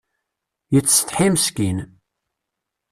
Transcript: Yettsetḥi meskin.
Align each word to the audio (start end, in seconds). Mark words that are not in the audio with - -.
Yettsetḥi 0.73 1.27
meskin. 1.33 1.77